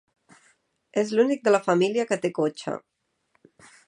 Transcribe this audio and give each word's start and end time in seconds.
És 1.01 1.11
l'únic 1.19 1.43
de 1.47 1.53
la 1.53 1.61
família 1.67 2.05
que 2.13 2.19
té 2.25 2.31
cotxe. 2.39 2.75